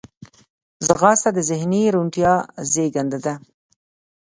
ځغاسته 0.85 1.29
د 1.33 1.39
ذهني 1.49 1.83
روڼتیا 1.95 2.33
زیږنده 2.71 3.19
ده 3.25 3.33